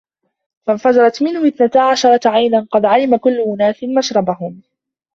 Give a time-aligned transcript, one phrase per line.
[0.65, 4.63] فَانْفَجَرَتْ مِنْهُ اثْنَتَا عَشْرَةَ عَيْنًا ۖ قَدْ عَلِمَ كُلُّ أُنَاسٍ مَشْرَبَهُمْ ۖ